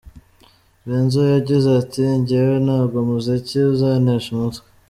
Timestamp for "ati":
1.81-2.01